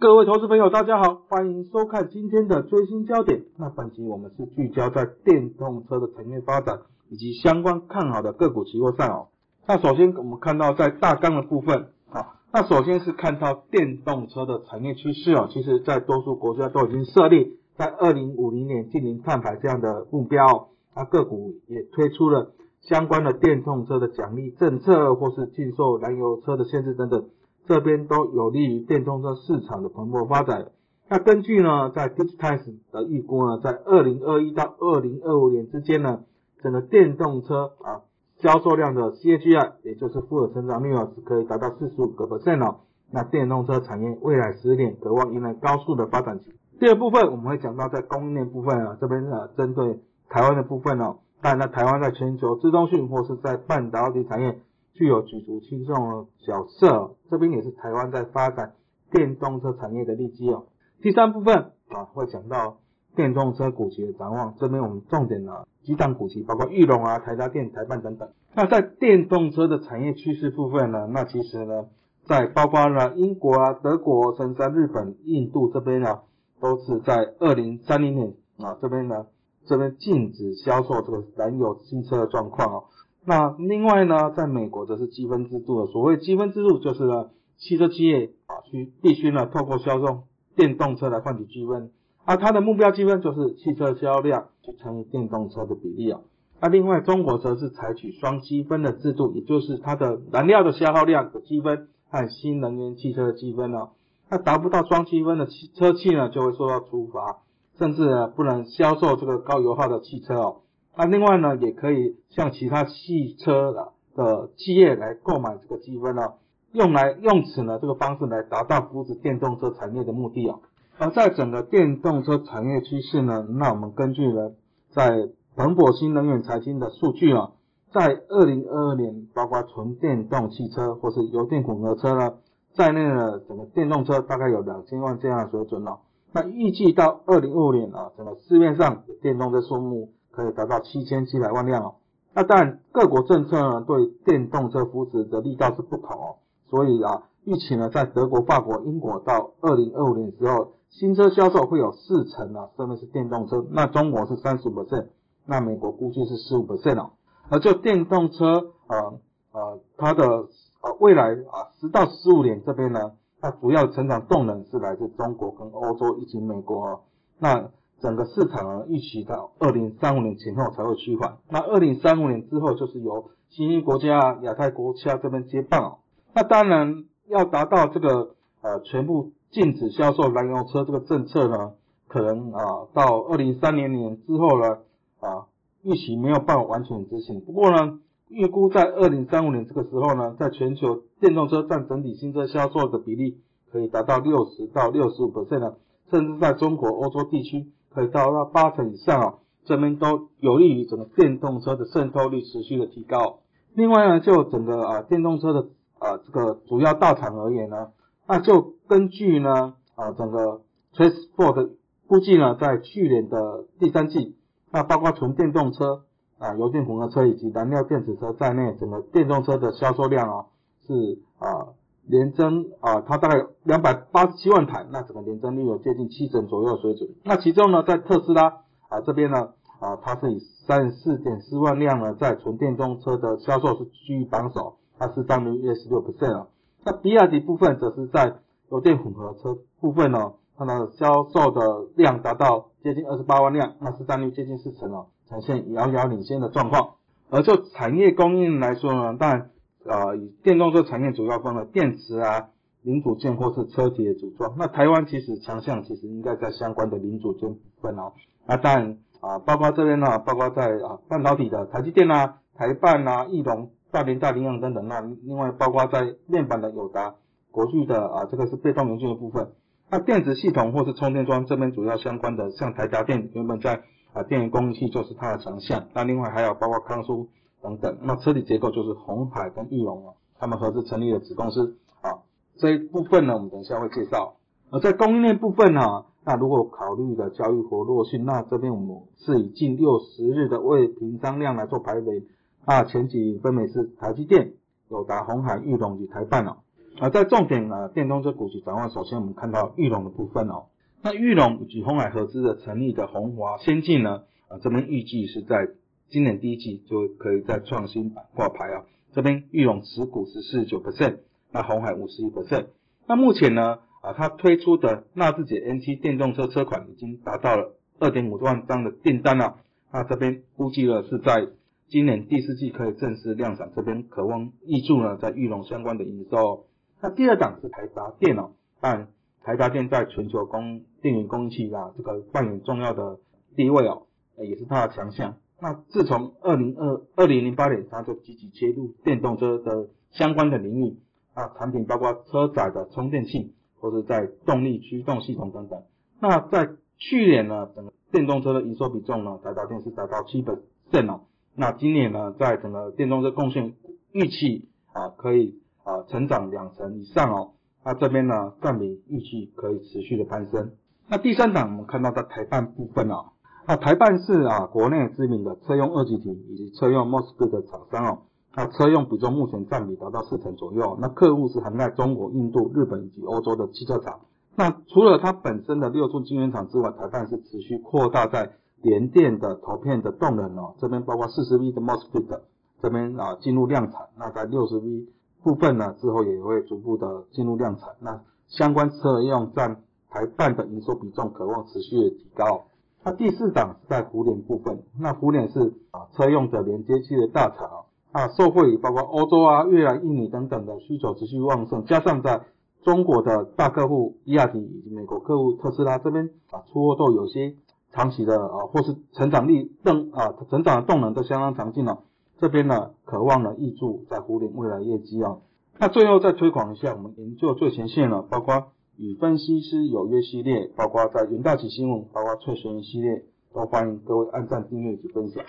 [0.00, 3.42] 各位投资朋友，大家好，欢迎收看今天的最新焦点。
[3.58, 6.80] 那本期我们是聚焦在电动车的产业发展
[7.10, 9.28] 以及相关看好的个股期货上哦。
[9.68, 27.26] 那首先我们看到在大纲的部分啊，那首先是看到电动车的产业趋势哦，其实在多数国家都已经设立在二零五零年进零碳排这样的目标，那个股也推出了相关的电动车的奖励政策或是禁售燃油车的限制等等。
[27.70, 30.72] 这边都有利于电动车市场的蓬勃发展。
[31.08, 36.24] 那根据呢，在 Digitize 的预估呢，在二零二一到二零二五年之间呢，
[36.64, 38.02] 整个电动车啊
[38.38, 42.80] 销售量的 CAGR，也就是复合成长率啊，是可以达到四十五个 percent 哦。
[43.12, 46.52] 那电动车产业未来十年渴望迎来高速的发展期。
[46.80, 54.58] 第二部分我们会讲到在供应链部分啊，这边啊针对台湾的部分哦，当然台湾在全球自动讯或是在半导体产业。
[54.94, 58.74] 具有举足轻重的角色，这边也是台湾在发展
[59.10, 60.66] 电动车产业的利基哦。
[61.00, 62.78] 第三部分啊，会讲到
[63.16, 68.28] 电动车股息的展望，这边我们重点呢，几档股息，包括裕隆啊、台达电、台办等等。
[68.54, 71.86] 那在电动车的产业趋势部分呢，那其实呢，
[72.26, 76.20] 在包括了英国啊、德国、深圳、日本、印度这边呢，
[76.60, 79.26] 都是在二零三零年啊这边呢，
[79.66, 82.84] 这边禁止销售这个燃油汽车的状况哦。
[83.24, 85.92] 那另外呢，在美国则是积分制度的。
[85.92, 90.22] 所谓积分制度，就是呢，汽车企业啊，需必须呢，透过销售
[90.56, 91.90] 电动车来换取积分。
[92.24, 96.20] 啊，它的目标积分就是汽车销量去乘以电动车的比例啊。
[96.60, 103.90] 那另外，中国则是采取双积分的制度，也就是它的燃料的消耗量的积分和新能源汽车的积分哦。
[104.30, 107.38] 那达不到双积分的汽车企呢，就会受到处罚，
[107.78, 110.56] 甚至呢，不能销售这个高油耗的汽车哦。
[111.02, 116.34] 那另外呢，也可以向其他汽车的的企业来购买这个积分呢，
[116.72, 120.58] 用来用此呢这个方式来达到扶持电动车产业的目的啊。
[120.98, 124.50] 而在整个电动车产业趋势呢，那我们根据呢
[124.90, 127.52] 在彭博新能源财经的数据啊，
[127.94, 132.34] 在二零二二年，包括纯电动汽车或是油电混合车呢
[132.74, 136.00] 在内的整个电动车大概有两千万这样的水准哦。
[136.34, 140.10] 那预计到二零二五年啊，整个市面上的电动车数目
[140.42, 141.94] 可以达到七千七百万辆哦。
[142.32, 146.36] 那但各国政策呢对电动车扶持的力道是不同哦。
[146.68, 153.66] 所以啊，预期呢在德国、法国、英国到二零二五年的时候，新车销售会有四成啊，分别是电动车。
[153.70, 155.06] 那中国是三十五 percent，
[155.46, 157.10] 那美国估计是十五 percent 哦。
[157.48, 159.18] 而就电动车呃
[159.50, 167.00] 呃它的呃未来啊十到十五年这边呢，它主要成长动能是来自中国跟欧洲以及美国哦。
[167.40, 171.36] 那整个市场呢，预期到二零三五年前后才会趋缓。
[171.50, 175.98] 那二零三五年之后，就是由新兴国家、亚太国家这边接棒。
[176.34, 181.72] 那当然要达到这个呃全部禁止销售燃油车这个政策呢，
[182.08, 184.78] 可能啊到二零三零年之后呢
[185.20, 185.46] 啊
[185.82, 187.40] 预期没有办法完全执行。
[187.40, 193.38] 不过呢，预估在二零三五年这个时候呢，在全球电动车占整体新车销售的比例
[193.70, 195.74] 可以达到六十到六十五 percent 呢，
[196.10, 197.66] 甚至在中国、欧洲地区。
[197.92, 199.34] 可以到到八成以上啊，
[199.64, 203.40] 这边都有利于整个电动车的渗透率持续的提高。
[203.74, 205.68] 另外呢，就整个啊电动车的
[205.98, 207.92] 啊这个主要大厂而言呢，
[208.26, 210.62] 那就根据呢啊整个
[210.94, 211.70] Transport
[212.06, 214.36] 估计呢，在去年的第三季，
[214.70, 216.02] 那包括纯电动车
[216.38, 220.46] 啊、油电混合车以及燃料电池车在内，整个电动车的销售量啊
[220.86, 221.68] 是啊。
[222.10, 227.08] 年增啊，它大概两百八十七万台，那整个年增率有接近七成左右的水准。
[227.24, 236.46] 那其中呢，在特斯拉啊这边呢啊，它是以三十四点四万辆呢，在纯电动车的销售是居于榜首，它是占率约十六 percent 啊。
[236.84, 238.38] 那比亚迪部分则是在
[238.70, 246.94] 油电混合车部分呢，它的销售的量达到接近二十八万辆，那是占率接近四成哦，呈现遥遥领先的状况。
[247.30, 249.50] 而就产业供应来说呢，当然。
[249.86, 252.48] 啊，以电动车产业主要分了电池啊、
[252.82, 254.54] 零组件或是车体的组装。
[254.58, 258.12] 那台湾其实强项其实应该在相关的零组件部分哦。
[258.46, 264.86] 那当然啊，包括这边呢，包括在啊半导体的台积电啊、台半啊、翼龙、大连大林样等等。
[264.86, 267.14] 那另外包括在面板的友达、
[267.50, 269.52] 国巨的啊，这个是被动元件的部分。
[269.90, 273.82] 那电子系统或是充电桩这边主要相关的，像台达电原本在
[274.12, 275.86] 啊电源供应器就是它的强项。
[275.94, 277.28] 那另外还有包括康舒。
[277.62, 282.24] 等等，那车体结构就是红海跟玉龙啊，他们合资成立的子公司啊，
[282.56, 284.34] 这一部分呢，我们等一下会介绍。
[284.70, 292.24] 而在供应链部分呢，那如果考虑的交易活络性，那这边我们是以近六十日的未平仓量来做排位，
[292.66, 294.52] 那前几分别是台积电、
[294.88, 296.58] 友达、红海、玉龙及台办啊。
[296.98, 300.66] 啊，在重点啊电动车股息展望，首先我们看到玉龙的部分哦。
[301.02, 305.68] 那玉龙与红海合资的成立的宏华先进呢，啊这边预计是在
[306.10, 308.84] 今年第一季就可以在创新板挂牌啊。
[309.12, 311.18] 这边玉龙持股十四九 percent，
[311.52, 312.66] 那红海五十一 percent。
[313.06, 319.58] 那目前呢，啊它推出的纳智捷 N7 电动车车款已经达到了二点五万张的订单了。
[319.92, 321.48] 那这边估计了是在
[321.88, 326.66] 今年第四季可以正式量产，这边渴望挹注呢在玉龙相关的营收。
[327.00, 329.08] 那第二档是台达电哦，但
[329.42, 333.18] 台达电在全球供电源供应器啊这个扮演重要的
[333.56, 334.06] 地位哦，
[334.36, 335.36] 也是它的强项。
[335.62, 340.96] 那自从二零二二零零八年，它就积极切入电动车的相关的领域
[341.34, 345.82] 啊，产品包括车载的充电器，或者在动力驱动系统等等。
[346.18, 350.54] 那在去年呢，整个电动车的营收比重呢，台达电是达到七百
[350.90, 351.20] percent 哦。
[351.54, 353.74] 那今年呢，在整个电动车贡献
[354.12, 357.52] 预期啊，可以啊成长两成以上哦。
[357.84, 360.72] 那这边呢，占比预期可以持续的攀升。
[361.08, 363.32] 那第三档我们看到在台办部分啊。
[363.70, 368.18] 那台办是啊，国内知名的车用二级体以及车用 MOSFET 的厂商哦。
[368.52, 370.98] 那车用比重目前占比达到四成左右。
[371.00, 374.22] 那客户是涵盖中国、印度、日本以及欧洲的汽车厂。
[374.56, 380.74] 那除了它本身的六寸晶圆厂之外，台办是持续扩大在联电的投片的动能哦。
[380.80, 382.40] 这边包括四十 V 的 MOSFET，
[382.82, 384.08] 这边啊进入量产。
[384.18, 385.06] 那在六十 V
[385.44, 387.90] 部分呢，之后也会逐步的进入量产。
[388.00, 389.76] 那相关车用占
[390.10, 392.64] 台办的营收比重，渴望持续的提高。
[393.02, 402.42] 那第四档是在湖联部分，那湖联是啊车用的连接器的大厂啊，啊受惠于包括欧洲啊、越南、印尼等等的需求持续旺盛，加上在
[402.82, 407.54] 中国的大客户比亚迪以及美国客户特斯拉这边啊出货都有些
[407.90, 412.00] 长期的啊或是成长力动啊成长的动能都相当强劲了，
[412.38, 415.38] 这边呢渴望呢挹注在湖联未来业绩啊，
[415.78, 418.66] 那最后再推广一下我们研究最前线了，包括。
[419.00, 423.24] 与分析师有约系列，包括在元大旗新闻，包括翠璇系列，
[423.54, 425.42] 都欢迎各位按赞、订阅及分享。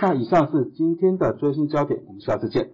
[0.00, 2.70] 那以上是今天的最新焦点，我们下次见。